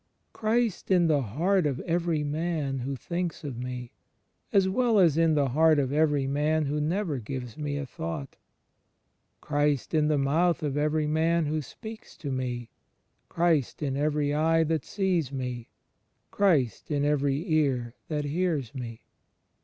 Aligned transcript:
"Christ 0.33 0.89
in 0.89 1.05
the 1.05 1.21
heart 1.21 1.67
of 1.67 1.79
every 1.81 2.23
man 2.23 2.79
who 2.79 2.95
thinks 2.95 3.43
of 3.43 3.59
me"... 3.59 3.91
(as 4.51 4.67
well 4.67 4.97
as 4.97 5.15
in 5.15 5.35
the 5.35 5.49
heart 5.49 5.77
of 5.77 5.93
every 5.93 6.25
man 6.25 6.65
who 6.65 6.81
never 6.81 7.19
gives 7.19 7.55
me 7.55 7.77
a 7.77 7.85
thought). 7.85 8.35
"Christ 9.41 9.93
in 9.93 10.07
the 10.07 10.17
mouth 10.17 10.63
of 10.63 10.75
every 10.75 11.05
man 11.05 11.45
who 11.45 11.61
speaks 11.61 12.17
to 12.17 12.31
me. 12.31 12.71
Christ 13.29 13.83
in 13.83 13.95
every 13.95 14.33
eye 14.33 14.63
that 14.63 14.85
sees 14.85 15.31
me. 15.31 15.69
Christ 16.31 16.89
in 16.89 17.05
every 17.05 17.47
ear 17.51 17.93
that 18.07 18.25
hears 18.25 18.73
me." 18.73 19.03